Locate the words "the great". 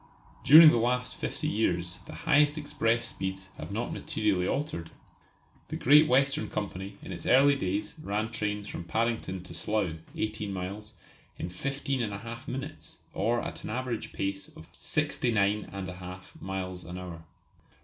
5.67-6.07